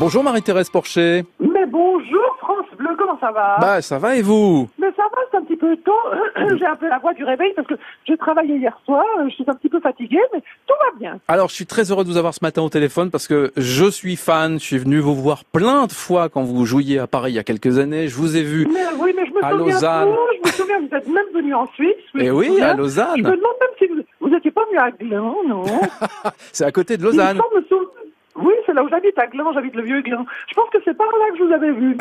Bonjour 0.00 0.24
Marie-Thérèse 0.24 0.70
Porcher. 0.70 1.24
Mais 1.40 1.66
bonjour 1.66 2.36
France 2.38 2.64
Bleu, 2.78 2.88
comment 2.98 3.18
ça 3.20 3.30
va? 3.32 3.58
Bah 3.60 3.82
ça 3.82 3.98
va 3.98 4.16
et 4.16 4.22
vous? 4.22 4.66
Mais 4.78 4.88
ça 4.96 5.02
va, 5.02 5.18
c'est 5.30 5.36
un 5.36 5.42
petit 5.42 5.56
peu 5.56 5.76
tôt. 5.76 5.92
J'ai 6.58 6.64
un 6.64 6.74
peu 6.76 6.88
la 6.88 6.98
voix 6.98 7.12
du 7.12 7.22
réveil 7.22 7.52
parce 7.54 7.68
que 7.68 7.74
j'ai 8.08 8.16
travaillé 8.16 8.56
hier 8.56 8.76
soir, 8.86 9.04
je 9.28 9.34
suis 9.34 9.44
un 9.46 9.54
petit 9.54 9.68
peu 9.68 9.78
fatiguée, 9.80 10.20
mais 10.32 10.40
tout 10.66 10.74
va 10.80 10.98
bien. 10.98 11.18
Alors 11.28 11.48
je 11.50 11.54
suis 11.54 11.66
très 11.66 11.90
heureux 11.90 12.04
de 12.04 12.08
vous 12.08 12.16
avoir 12.16 12.32
ce 12.32 12.42
matin 12.42 12.62
au 12.62 12.70
téléphone 12.70 13.10
parce 13.10 13.28
que 13.28 13.52
je 13.58 13.90
suis 13.90 14.16
fan, 14.16 14.58
je 14.58 14.64
suis 14.64 14.78
venu 14.78 14.98
vous 15.00 15.14
voir 15.14 15.44
plein 15.44 15.86
de 15.86 15.92
fois 15.92 16.30
quand 16.30 16.42
vous 16.44 16.64
jouiez 16.64 16.98
à 16.98 17.06
Paris 17.06 17.32
il 17.32 17.36
y 17.36 17.38
a 17.38 17.44
quelques 17.44 17.78
années, 17.78 18.08
je 18.08 18.16
vous 18.16 18.36
ai 18.38 18.42
vu 18.42 18.66
Mais 18.72 18.80
oui, 18.98 19.12
mais 19.14 19.26
je 19.26 19.32
me 19.32 19.44
À 19.44 19.52
Lausanne. 19.52 20.08
tout, 20.08 20.18
je 20.44 20.48
me 20.48 20.52
souviens, 20.54 20.78
vous 20.80 20.96
êtes 20.96 21.08
même 21.08 21.26
venu 21.34 21.54
en 21.54 21.66
Suisse. 21.74 21.90
Et 22.14 22.20
je 22.20 22.30
me 22.30 22.30
oui, 22.32 22.46
souviens. 22.46 22.68
à 22.68 22.70
Je 22.72 22.76
me 22.76 22.82
Lausanne. 22.82 23.16
demande 23.16 23.36
même 23.60 23.70
si 23.78 23.86
vous, 23.86 24.00
vous 24.28 24.34
étiez 24.34 24.50
pas 24.50 24.64
venu 24.66 24.78
à 24.78 24.90
Gland, 24.92 25.36
non? 25.46 25.62
C'est 26.52 26.64
à 26.64 26.72
côté 26.72 26.96
de 26.96 27.02
Il 27.02 27.06
me 27.06 27.10
Lausanne. 27.10 27.36
semble 27.36 27.56
me 27.62 27.68
sou- 27.68 27.88
Oui, 28.36 28.54
c'est 28.64 28.69
là 28.80 28.86
où 28.86 28.88
j'habite, 28.88 29.18
à 29.18 29.26
Gland, 29.26 29.52
j'habite 29.52 29.74
le 29.74 29.82
vieux 29.82 30.00
Gland. 30.00 30.24
Je 30.48 30.54
pense 30.54 30.70
que 30.70 30.78
c'est 30.84 30.96
par 30.96 31.06
là 31.06 31.30
que 31.32 31.38
je 31.38 31.44
vous 31.44 31.52
avais 31.52 31.72
vu. 31.72 31.96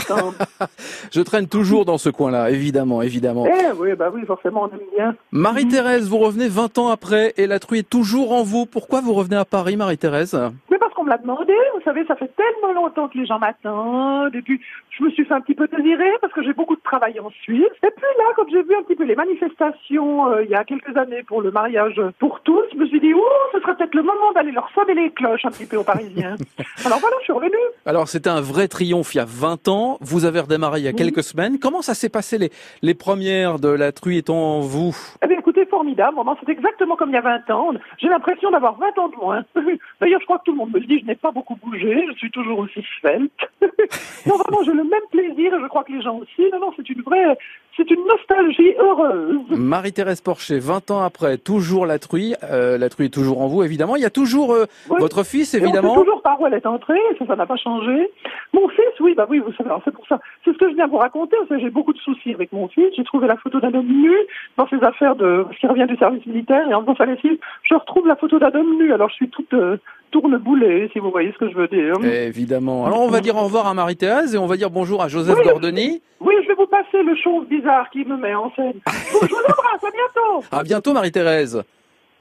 Je 1.12 1.22
traîne 1.22 1.48
toujours 1.48 1.84
dans 1.86 1.98
ce 1.98 2.09
coin-là, 2.09 2.52
évidemment, 2.52 3.02
évidemment. 3.02 3.45
eh 3.48 3.72
oui, 3.77 3.94
bah 3.95 4.09
oui, 4.13 4.22
forcément, 4.26 4.63
on 4.63 4.67
aime 4.76 4.86
bien. 4.95 5.16
Marie-Thérèse, 5.31 6.08
vous 6.08 6.20
revenez 6.20 6.48
20 6.48 6.77
ans 6.77 6.89
après 6.89 7.34
et 7.38 7.48
la 7.48 7.59
truie 7.59 7.80
est 7.80 7.89
toujours 7.89 8.31
en 8.31 8.44
vous. 8.44 8.66
Pourquoi 8.66 9.02
vous 9.02 9.13
revenez 9.13 9.36
à 9.36 9.45
Paris, 9.45 9.76
Marie-Thérèse? 9.76 10.39
Qu'on 10.99 11.05
me 11.05 11.09
l'a 11.09 11.17
demandé, 11.17 11.53
vous 11.76 11.81
savez, 11.85 12.05
ça 12.08 12.16
fait 12.17 12.30
tellement 12.35 12.73
longtemps 12.73 13.08
que 13.08 13.17
les 13.17 13.26
gens 13.26 13.39
m'attendent, 13.39 14.35
et 14.35 14.41
puis 14.41 14.59
je 14.98 15.03
me 15.03 15.09
suis 15.12 15.23
fait 15.23 15.34
un 15.34 15.39
petit 15.39 15.53
peu 15.55 15.67
désirer 15.67 16.12
parce 16.20 16.34
que 16.34 16.44
j'ai 16.44 16.52
beaucoup 16.53 16.75
de 16.75 16.81
travail 16.81 17.17
en 17.22 17.30
Suisse. 17.44 17.63
Et 17.84 17.89
puis 17.95 18.05
là, 18.17 18.25
quand 18.35 18.44
j'ai 18.52 18.62
vu 18.63 18.75
un 18.75 18.84
petit 18.84 18.95
peu 18.95 19.05
les 19.05 19.16
manifestations 19.16 20.27
euh, 20.31 20.44
il 20.44 20.49
y 20.49 20.55
a 20.55 20.63
quelques 20.66 20.95
années 20.98 21.23
pour 21.23 21.41
le 21.41 21.52
mariage 21.52 22.02
pour 22.20 22.41
tous, 22.41 22.63
je 22.73 22.77
me 22.77 22.85
suis 22.88 22.99
dit, 22.99 23.13
oh, 23.16 23.23
ce 23.53 23.59
serait 23.62 23.75
peut-être 23.77 23.95
le 23.95 24.03
moment 24.03 24.31
d'aller 24.35 24.52
leur 24.52 24.70
sonner 24.75 24.94
les 24.94 25.12
cloches 25.12 25.45
un 25.45 25.52
petit 25.52 25.66
peu 25.66 25.77
aux 25.77 25.84
Parisiens. 25.84 26.35
Alors 26.85 27.00
voilà, 27.00 27.16
je 27.20 27.23
suis 27.25 27.34
revenue. 27.34 27.55
Alors 27.86 28.08
c'était 28.09 28.30
un 28.30 28.41
vrai 28.41 28.67
triomphe 28.67 29.16
il 29.16 29.20
y 29.20 29.22
a 29.22 29.25
20 29.27 29.67
ans, 29.70 29.97
vous 30.02 30.25
avez 30.25 30.41
redémarré 30.41 30.80
il 30.80 30.83
y 30.83 30.88
a 30.88 30.92
Oui. 30.92 30.95
quelques 30.97 31.23
semaines. 31.23 31.59
Comment 31.59 31.81
ça 31.81 31.94
s'est 31.94 32.09
passé 32.09 32.38
les, 32.38 32.52
les 32.81 32.94
premières 32.94 33.59
de 33.59 33.70
la 33.70 33.92
truie 33.92 34.17
étant 34.17 34.36
en 34.58 34.59
vous? 34.59 34.95
Eh 35.23 35.27
bien, 35.27 35.39
écoutez, 35.59 35.69
formidable. 35.69 36.15
Vraiment, 36.15 36.38
c'est 36.43 36.52
exactement 36.52 36.95
comme 36.95 37.09
il 37.09 37.13
y 37.13 37.17
a 37.17 37.21
20 37.21 37.49
ans. 37.52 37.71
J'ai 37.97 38.07
l'impression 38.07 38.52
d'avoir 38.52 38.77
20 38.77 38.97
ans 38.99 39.09
de 39.09 39.15
moins. 39.15 39.43
D'ailleurs, 40.02 40.19
je 40.19 40.25
crois 40.25 40.39
que 40.39 40.43
tout 40.45 40.52
le 40.52 40.57
monde 40.57 40.73
me 40.73 40.79
le 40.79 40.85
dit, 40.85 40.99
je 40.99 41.05
n'ai 41.05 41.15
pas 41.15 41.31
beaucoup 41.31 41.55
bougé, 41.63 42.05
je 42.07 42.13
suis 42.17 42.31
toujours 42.31 42.59
aussi 42.59 42.83
svelte. 42.99 43.31
non, 43.61 44.35
vraiment, 44.35 44.63
j'ai 44.63 44.73
le 44.73 44.83
même 44.83 45.07
plaisir 45.11 45.53
et 45.53 45.61
je 45.61 45.67
crois 45.67 45.83
que 45.83 45.91
les 45.91 46.02
gens 46.02 46.17
aussi. 46.17 46.49
Non, 46.52 46.59
non, 46.59 46.73
c'est 46.75 46.89
une 46.89 47.02
vraie, 47.02 47.37
c'est 47.75 47.89
une 47.89 48.05
nostalgie 48.05 48.73
heureuse. 48.80 49.39
Marie-Thérèse 49.52 50.21
Porcher, 50.21 50.59
20 50.59 50.91
ans 50.91 51.02
après, 51.02 51.37
toujours 51.37 51.85
la 51.85 51.99
truie, 51.99 52.35
euh, 52.43 52.77
la 52.77 52.89
truie 52.89 53.05
est 53.07 53.13
toujours 53.13 53.41
en 53.41 53.47
vous 53.47 53.63
évidemment. 53.63 53.95
Il 53.95 54.02
y 54.02 54.05
a 54.05 54.09
toujours 54.09 54.53
euh, 54.53 54.65
Oui. 54.89 54.97
votre 54.99 55.23
fils 55.23 55.53
Et 55.53 55.59
on 55.59 55.63
évidemment. 55.63 55.93
sait 55.95 56.02
toujours 56.02 56.21
par 56.21 56.39
où 56.41 56.47
elle 56.47 56.53
est 56.53 56.65
entrée, 56.65 56.99
ça, 57.17 57.25
ça 57.25 57.35
n'a 57.35 57.45
pas 57.45 57.57
changé. 57.57 58.09
Mon 58.53 58.67
fils, 58.69 58.99
oui, 58.99 59.13
bah 59.15 59.25
oui, 59.30 59.39
vous 59.39 59.53
savez, 59.53 59.69
c'est 59.85 59.93
pour 59.93 60.07
ça. 60.07 60.19
C'est 60.43 60.52
ce 60.53 60.57
que 60.57 60.69
je 60.69 60.75
viens 60.75 60.87
vous 60.87 60.97
raconter, 60.97 61.35
j'ai 61.57 61.69
beaucoup 61.69 61.93
de 61.93 61.97
soucis 61.99 62.33
avec 62.33 62.52
mon 62.53 62.67
fils. 62.67 62.89
J'ai 62.95 63.03
trouvé 63.03 63.27
la 63.27 63.37
photo 63.37 63.59
d'un 63.59 63.73
homme 63.73 63.87
nu 63.87 64.13
dans 64.57 64.67
ses 64.67 64.81
affaires 64.83 65.15
de, 65.15 65.45
qu'il 65.58 65.69
revient 65.69 65.88
du 65.88 65.95
service 65.97 66.25
militaire, 66.25 66.69
et 66.69 66.73
en 66.73 66.81
faisant 66.81 66.95
sa 66.95 67.05
lessive, 67.05 67.38
je 67.64 67.75
retrouve 67.75 68.08
la 68.08 68.16
photo 68.16 68.38
d'un 68.39 68.52
homme 68.53 68.78
nu. 68.78 68.94
Alors 68.94 69.09
je 69.09 69.16
suis 69.16 69.30
toute 69.30 69.53
euh, 69.53 69.78
tourneboulée, 70.11 70.89
si 70.94 71.00
vous 71.00 71.11
voyez 71.11 71.31
ce 71.31 71.38
que 71.38 71.50
je 71.50 71.55
veux 71.55 71.67
dire. 71.67 71.95
Évidemment. 72.03 72.86
Alors 72.86 73.02
on 73.02 73.09
va 73.09 73.22
dire 73.22 73.36
au 73.36 73.44
revoir 73.44 73.67
à 73.67 73.73
Marie-Thérèse 73.73 74.36
et 74.36 74.38
on 74.38 74.45
va 74.47 74.58
dire 74.58 74.70
bonjour 74.70 75.02
à 75.02 75.08
Joseph 75.08 75.38
Oui. 75.39 75.45
Gordoni. 75.47 76.02
Oui, 76.20 76.33
je 76.44 76.47
vais 76.50 76.55
vous 76.55 76.67
passer 76.67 77.02
le 77.03 77.16
chose 77.16 77.47
bizarre 77.47 77.89
qui 77.92 78.03
me 78.05 78.17
met 78.17 78.36
en 78.36 78.52
scène. 78.55 78.73
Bon, 78.86 79.20
je 79.22 79.27
vous 79.27 79.36
embrasse, 79.36 79.83
à 79.83 79.92
bientôt. 79.92 80.44
À 80.52 80.64
bientôt 80.64 80.94
Marie-Thérèse. 80.94 81.64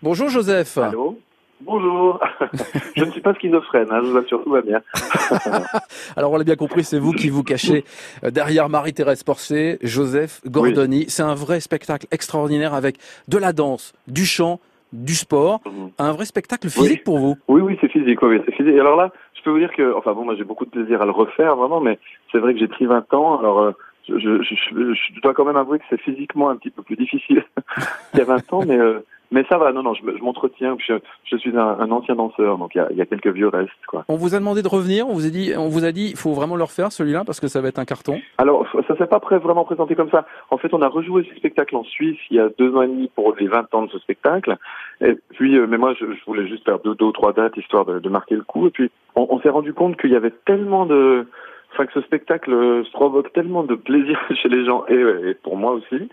Bonjour 0.02 0.28
Joseph. 0.28 0.78
Allô? 0.78 1.18
Bonjour. 1.60 2.20
je 2.96 3.04
ne 3.04 3.10
suis 3.10 3.20
pas 3.20 3.34
schizophrène, 3.34 3.88
hein, 3.90 4.00
je 4.04 4.10
vous 4.10 4.16
assure, 4.16 4.42
tout 4.44 4.50
va 4.50 4.62
bien. 4.62 4.80
Alors 6.16 6.32
on 6.32 6.36
l'a 6.36 6.44
bien 6.44 6.54
compris, 6.56 6.84
c'est 6.84 6.98
vous 6.98 7.12
qui 7.12 7.28
vous 7.30 7.42
cachez 7.42 7.84
euh, 8.24 8.30
derrière 8.30 8.68
Marie-Thérèse 8.68 9.24
Porcher, 9.24 9.78
Joseph 9.82 10.40
Gordoni. 10.46 11.06
C'est 11.08 11.22
un 11.24 11.34
vrai 11.34 11.60
spectacle 11.60 12.06
extraordinaire 12.12 12.74
avec 12.74 12.96
de 13.26 13.38
la 13.38 13.52
danse, 13.52 13.92
du 14.06 14.24
chant, 14.24 14.60
du 14.92 15.14
sport. 15.14 15.60
Mhm. 15.66 15.90
Un 15.98 16.12
vrai 16.12 16.26
spectacle 16.26 16.68
physique 16.70 16.98
Oui. 16.98 17.02
pour 17.04 17.18
vous. 17.18 17.36
Oui, 17.48 17.60
oui, 17.60 17.76
c'est 17.80 17.88
physique, 17.90 18.22
oui, 18.22 18.40
c'est 18.46 18.54
physique. 18.54 18.74
Et 18.74 18.80
alors 18.80 18.96
là, 18.96 19.10
je 19.36 19.42
peux 19.42 19.50
vous 19.50 19.58
dire 19.58 19.72
que, 19.76 19.94
enfin 19.96 20.12
bon, 20.12 20.24
moi 20.24 20.36
j'ai 20.36 20.44
beaucoup 20.44 20.64
de 20.64 20.70
plaisir 20.70 21.02
à 21.02 21.06
le 21.06 21.10
refaire, 21.12 21.56
vraiment, 21.56 21.80
mais 21.80 21.98
c'est 22.30 22.38
vrai 22.38 22.54
que 22.54 22.60
j'ai 22.60 22.68
pris 22.68 22.86
20 22.86 23.12
ans, 23.14 23.38
alors 23.40 23.58
euh, 23.60 23.72
je, 24.08 24.16
je, 24.18 24.42
je, 24.42 24.54
je- 24.94 24.94
je 25.16 25.20
dois 25.20 25.34
quand 25.34 25.44
même 25.44 25.56
avouer 25.56 25.80
que 25.80 25.84
c'est 25.90 26.00
physiquement 26.00 26.50
un 26.50 26.56
petit 26.56 26.70
peu 26.70 26.82
plus 26.82 26.96
difficile 26.96 27.44
qu'il 28.12 28.20
y 28.20 28.22
a 28.22 28.24
20 28.24 28.52
ans, 28.52 28.62
mais, 28.66 28.78
euh, 28.78 29.00
mais 29.30 29.44
ça 29.50 29.58
va, 29.58 29.72
non, 29.72 29.82
non, 29.82 29.94
je, 29.94 30.04
me- 30.04 30.16
je 30.16 30.22
m'entretiens, 30.22 30.76
je, 30.86 30.94
je 31.24 31.36
suis 31.36 31.56
un, 31.56 31.76
un 31.80 31.90
ancien 31.90 32.14
danseur, 32.14 32.58
donc 32.58 32.74
il 32.74 32.78
y 32.78 32.80
a, 32.80 32.88
il 32.90 32.96
y 32.96 33.00
a 33.02 33.06
quelques 33.06 33.28
vieux 33.28 33.48
restes, 33.48 33.70
quoi. 33.86 34.04
On 34.08 34.16
vous 34.16 34.34
a 34.34 34.38
demandé 34.38 34.62
de 34.62 34.68
revenir, 34.68 35.08
on 35.08 35.12
vous 35.14 35.26
a 35.26 35.30
dit, 35.30 35.52
on 35.56 35.68
vous 35.68 35.84
a 35.84 35.92
dit, 35.92 36.08
il 36.10 36.16
faut 36.16 36.32
vraiment 36.32 36.56
le 36.56 36.64
refaire 36.64 36.92
celui-là 36.92 37.24
parce 37.26 37.40
que 37.40 37.46
ça 37.48 37.60
va 37.60 37.68
être 37.68 37.78
un 37.78 37.84
carton. 37.84 38.18
Alors, 38.38 38.66
ça 38.86 38.96
s'est 38.96 39.06
pas 39.06 39.18
vraiment 39.38 39.64
présenté 39.64 39.94
comme 39.94 40.10
ça. 40.10 40.26
En 40.50 40.56
fait, 40.58 40.72
on 40.72 40.80
a 40.82 40.88
rejoué 40.88 41.24
ce 41.30 41.36
spectacle 41.36 41.76
en 41.76 41.84
Suisse 41.84 42.18
il 42.30 42.36
y 42.36 42.40
a 42.40 42.48
deux 42.58 42.74
ans 42.74 42.82
et 42.82 42.86
demi 42.88 43.10
pour 43.14 43.34
les 43.38 43.46
20 43.48 43.74
ans 43.74 43.82
de 43.82 43.90
ce 43.90 43.98
spectacle. 43.98 44.56
Et 45.00 45.16
puis, 45.34 45.56
euh, 45.58 45.66
mais 45.68 45.76
moi, 45.78 45.92
je, 45.98 46.06
je 46.06 46.24
voulais 46.26 46.46
juste 46.48 46.64
faire 46.64 46.78
deux, 46.80 46.94
deux 46.94 47.06
ou 47.06 47.12
trois 47.12 47.32
dates 47.32 47.56
histoire 47.56 47.84
de, 47.84 47.98
de 47.98 48.08
marquer 48.08 48.34
le 48.36 48.42
coup. 48.42 48.66
Et 48.66 48.70
puis, 48.70 48.90
on, 49.14 49.26
on 49.30 49.40
s'est 49.40 49.48
rendu 49.50 49.72
compte 49.74 50.00
qu'il 50.00 50.10
y 50.10 50.16
avait 50.16 50.32
tellement 50.46 50.86
de, 50.86 51.26
enfin, 51.72 51.86
que 51.86 51.92
ce 51.92 52.00
spectacle 52.02 52.82
provoque 52.92 53.32
tellement 53.32 53.62
de 53.62 53.74
plaisir 53.74 54.18
chez 54.42 54.48
les 54.48 54.64
gens 54.64 54.84
et, 54.88 54.94
et 55.30 55.34
pour 55.34 55.56
moi 55.56 55.72
aussi. 55.72 56.08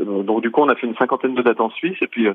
Euh, 0.00 0.22
donc, 0.22 0.42
du 0.42 0.50
coup, 0.50 0.60
on 0.62 0.68
a 0.68 0.74
fait 0.74 0.86
une 0.86 0.96
cinquantaine 0.96 1.34
de 1.34 1.42
dates 1.42 1.60
en 1.60 1.70
Suisse. 1.70 1.96
Et 2.00 2.06
puis, 2.06 2.28
euh, 2.28 2.34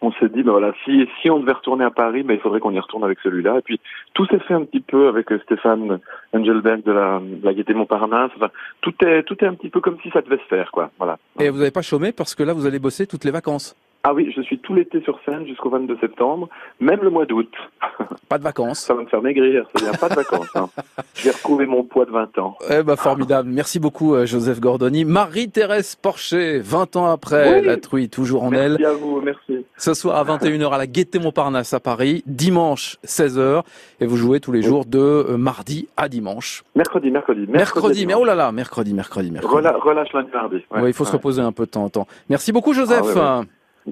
on 0.00 0.12
s'est 0.12 0.28
dit, 0.28 0.42
ben 0.42 0.52
voilà, 0.52 0.72
si, 0.84 1.08
si 1.20 1.30
on 1.30 1.40
devait 1.40 1.52
retourner 1.52 1.84
à 1.84 1.90
Paris, 1.90 2.22
ben, 2.22 2.34
il 2.34 2.40
faudrait 2.40 2.60
qu'on 2.60 2.72
y 2.72 2.78
retourne 2.78 3.04
avec 3.04 3.18
celui-là. 3.22 3.58
Et 3.58 3.62
puis, 3.62 3.80
tout 4.12 4.26
s'est 4.26 4.38
fait 4.40 4.54
un 4.54 4.64
petit 4.64 4.80
peu 4.80 5.08
avec 5.08 5.32
euh, 5.32 5.40
Stéphane 5.44 5.98
Engelberg 6.34 6.82
de 6.82 6.92
la, 6.92 7.20
de 7.20 7.64
la 7.66 7.74
Montparnasse. 7.74 8.30
Enfin, 8.36 8.50
tout 8.80 8.94
est, 9.04 9.22
tout 9.22 9.36
est 9.42 9.46
un 9.46 9.54
petit 9.54 9.70
peu 9.70 9.80
comme 9.80 9.98
si 10.02 10.10
ça 10.10 10.20
devait 10.20 10.38
se 10.38 10.48
faire, 10.48 10.70
quoi. 10.70 10.90
Voilà. 10.98 11.18
Et 11.40 11.48
vous 11.48 11.58
n'avez 11.58 11.70
pas 11.70 11.82
chômé 11.82 12.12
parce 12.12 12.34
que 12.34 12.42
là 12.42 12.52
vous 12.52 12.66
allez 12.66 12.78
bosser 12.78 13.06
toutes 13.06 13.24
les 13.24 13.30
vacances. 13.30 13.76
Ah 14.06 14.12
oui, 14.12 14.30
je 14.36 14.42
suis 14.42 14.58
tout 14.58 14.74
l'été 14.74 15.00
sur 15.00 15.18
scène 15.24 15.46
jusqu'au 15.46 15.70
22 15.70 15.96
septembre, 15.98 16.50
même 16.78 17.00
le 17.02 17.08
mois 17.08 17.24
d'août. 17.24 17.50
Pas 18.28 18.36
de 18.36 18.42
vacances. 18.42 18.80
Ça 18.80 18.92
va 18.92 19.00
me 19.02 19.06
faire 19.06 19.22
maigrir, 19.22 19.66
ça 19.74 19.82
vient 19.82 19.94
pas 19.94 20.10
de 20.10 20.14
vacances. 20.14 20.50
Hein. 20.54 20.68
Je 21.14 21.24
vais 21.24 21.30
retrouver 21.30 21.64
mon 21.64 21.84
poids 21.84 22.04
de 22.04 22.10
20 22.10 22.38
ans. 22.38 22.56
Eh 22.70 22.82
ben 22.82 22.96
formidable. 22.96 23.48
Merci 23.50 23.78
beaucoup 23.80 24.14
euh, 24.14 24.26
Joseph 24.26 24.60
Gordoni. 24.60 25.04
Marie-Thérèse 25.06 25.96
Porcher, 25.96 26.58
20 26.58 26.96
ans 26.96 27.06
après, 27.06 27.60
Oui. 27.60 27.66
la 27.66 27.76
truie 27.78 28.10
toujours 28.10 28.42
en 28.44 28.52
elle. 28.52 28.76
Merci 28.78 28.84
à 28.84 28.92
vous, 28.92 29.20
merci. 29.22 29.64
Ce 29.78 29.94
soir 29.94 30.16
à 30.16 30.24
21h 30.36 30.70
à 30.70 30.78
la 30.78 30.86
Gaîté 30.86 31.18
Montparnasse 31.18 31.72
à 31.72 31.80
Paris, 31.80 32.22
dimanche 32.26 32.98
16h 33.06 33.62
et 34.00 34.06
vous 34.06 34.16
jouez 34.16 34.40
tous 34.40 34.52
les 34.52 34.60
jours 34.62 34.84
de 34.84 34.98
euh, 34.98 35.36
mardi 35.38 35.88
à 35.96 36.10
dimanche. 36.10 36.62
Mercredi, 36.74 37.10
mercredi. 37.10 37.46
Mercredi, 37.48 38.00
mais 38.06 38.12
dimanche. 38.12 38.22
oh 38.22 38.24
là 38.26 38.34
là, 38.34 38.52
mercredi, 38.52 38.92
mercredi, 38.92 39.30
mercredi. 39.30 39.66
Relâche 39.68 40.12
lundi, 40.12 40.28
mardi. 40.32 40.56
Ouais. 40.70 40.82
Ouais, 40.82 40.90
il 40.90 40.94
faut 40.94 41.04
se 41.06 41.12
reposer 41.12 41.40
un 41.40 41.52
peu 41.52 41.64
de 41.64 41.70
temps 41.70 41.84
en 41.84 41.88
temps. 41.90 42.06
Merci 42.28 42.52
beaucoup 42.52 42.74
Joseph. 42.74 43.16
Ah 43.16 43.40
ouais, 43.40 43.46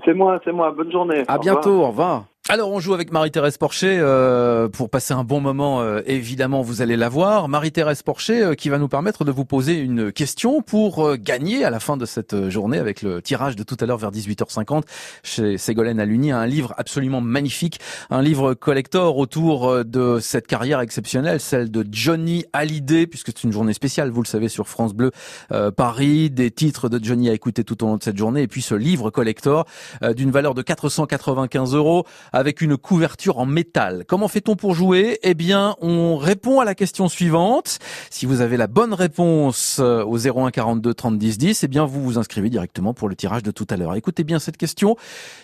C'est 0.05 0.15
moi, 0.15 0.41
c'est 0.45 0.53
moi. 0.53 0.71
Bonne 0.73 0.91
journée. 0.91 1.25
À 1.29 1.37
Au 1.37 1.41
bientôt, 1.41 1.71
revoir. 1.71 1.85
au 1.85 1.89
revoir. 1.91 2.25
Alors 2.53 2.71
on 2.71 2.81
joue 2.81 2.93
avec 2.93 3.13
Marie-Thérèse 3.13 3.57
Porcher 3.57 3.97
euh, 3.99 4.69
pour 4.69 4.91
passer 4.91 5.15
un 5.15 5.25
bon 5.25 5.41
moment. 5.41 5.81
euh, 5.81 6.03
évidemment, 6.05 6.61
vous 6.61 6.83
allez 6.83 6.99
la 6.99 7.09
voir. 7.09 7.49
Marie-Thérèse 7.49 8.03
Porcher 8.03 8.43
euh, 8.43 8.55
qui 8.55 8.69
va 8.69 8.77
nous 8.77 8.89
permettre 8.89 9.25
de 9.25 9.33
vous 9.33 9.47
poser 9.47 9.79
une 9.79 10.13
question 10.13 10.61
pour 10.61 11.03
euh, 11.03 11.17
gagner 11.19 11.65
à 11.65 11.71
la 11.71 11.81
fin 11.81 11.97
de 11.97 12.05
cette 12.05 12.35
euh, 12.35 12.51
journée 12.51 12.77
avec 12.77 13.01
le 13.01 13.23
tirage 13.23 13.57
de 13.57 13.63
tout 13.63 13.79
à 13.81 13.87
l'heure 13.87 13.97
vers 13.97 14.11
18h50 14.11 14.83
chez 15.23 15.57
Ségolène 15.57 15.99
Aluni 15.99 16.31
un 16.31 16.45
livre 16.45 16.75
absolument 16.77 17.23
magnifique, 17.23 17.81
un 18.11 18.21
livre 18.21 18.53
collector 18.53 19.17
autour 19.17 19.71
euh, 19.71 19.83
de 19.83 20.19
cette 20.21 20.47
carrière 20.47 20.81
exceptionnelle, 20.81 21.41
celle 21.41 21.71
de 21.71 21.87
Johnny 21.91 22.45
Hallyday, 22.53 23.07
puisque 23.07 23.29
c'est 23.29 23.45
une 23.45 23.53
journée 23.53 23.73
spéciale, 23.73 24.11
vous 24.11 24.21
le 24.21 24.29
savez, 24.29 24.51
sur 24.51 24.69
France 24.69 24.93
Bleu 24.93 25.11
Paris, 25.75 26.29
des 26.29 26.51
titres 26.51 26.91
de 26.91 27.03
Johnny 27.03 27.31
à 27.31 27.33
écouter 27.33 27.65
tout 27.65 27.83
au 27.83 27.87
long 27.87 27.97
de 27.97 28.03
cette 28.03 28.19
journée, 28.19 28.43
et 28.43 28.47
puis 28.47 28.61
ce 28.61 28.75
livre 28.75 29.09
collector 29.09 29.65
d'une 30.15 30.31
valeur 30.31 30.53
de 30.53 30.61
495 30.61 31.75
euros 31.75 32.05
avec 32.43 32.61
une 32.61 32.77
couverture 32.77 33.39
en 33.39 33.47
métal. 33.47 34.05
Comment 34.09 34.27
fait-on 34.27 34.57
pour 34.57 34.75
jouer? 34.75 35.21
Eh 35.23 35.35
bien, 35.35 35.77
on 35.81 36.17
répond 36.17 36.59
à 36.59 36.65
la 36.65 36.75
question 36.75 37.09
suivante. 37.09 37.79
Si 38.11 38.27
vous 38.27 38.41
avez 38.41 38.57
la 38.57 38.67
bonne 38.67 38.95
réponse 38.95 39.77
euh, 39.79 40.05
au 40.05 40.19
01 40.19 40.51
42 40.51 40.93
30 40.93 41.19
10 41.19 41.39
10, 41.39 41.63
eh 41.63 41.69
bien, 41.69 41.85
vous 41.85 42.03
vous 42.03 42.19
inscrivez 42.19 42.51
directement 42.51 42.95
pour 42.95 43.09
le 43.09 43.15
tirage 43.15 43.45
de 43.45 43.53
tout 43.53 43.69
à 43.71 43.77
l'heure. 43.77 43.95
Écoutez 43.95 44.25
bien 44.25 44.41
cette 44.41 44.57
question 44.57 44.97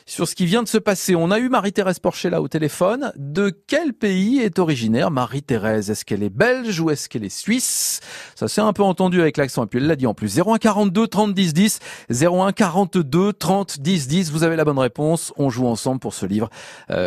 sur 0.06 0.26
ce 0.26 0.34
qui 0.34 0.44
vient 0.44 0.64
de 0.64 0.68
se 0.68 0.76
passer. 0.76 1.14
On 1.14 1.30
a 1.30 1.38
eu 1.38 1.48
Marie-Thérèse 1.48 2.00
Porcher 2.00 2.30
là 2.30 2.42
au 2.42 2.48
téléphone. 2.48 3.12
De 3.14 3.56
quel 3.68 3.92
pays 3.92 4.40
est 4.40 4.58
originaire 4.58 5.12
Marie-Thérèse? 5.12 5.90
Est-ce 5.90 6.04
qu'elle 6.04 6.24
est 6.24 6.34
belge 6.34 6.80
ou 6.80 6.90
est-ce 6.90 7.08
qu'elle 7.08 7.24
est 7.24 7.28
suisse? 7.28 8.00
Ça 8.34 8.48
s'est 8.48 8.60
un 8.60 8.72
peu 8.72 8.82
entendu 8.82 9.20
avec 9.20 9.36
l'accent 9.36 9.62
et 9.62 9.66
puis 9.68 9.78
elle 9.78 9.86
l'a 9.86 9.94
dit 9.94 10.08
en 10.08 10.14
plus. 10.14 10.36
01 10.36 10.58
42 10.58 11.06
30 11.06 11.32
10 11.32 11.54
10, 11.54 11.78
01 12.10 12.50
42 12.50 13.32
30 13.34 13.78
10 13.78 14.08
10. 14.08 14.32
Vous 14.32 14.42
avez 14.42 14.56
la 14.56 14.64
bonne 14.64 14.80
réponse. 14.80 15.32
On 15.36 15.48
joue 15.48 15.68
ensemble 15.68 16.00
pour 16.00 16.12
ce 16.12 16.26
livre 16.26 16.50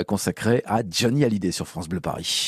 consacré 0.08 0.64
à 0.66 0.82
Johnny 0.90 1.24
Hallyday 1.24 1.52
sur 1.52 1.68
France 1.68 1.88
Bleu 1.88 2.00
Paris. 2.00 2.40